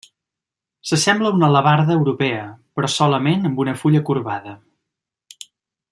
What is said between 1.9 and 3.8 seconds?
europea, però, solament amb una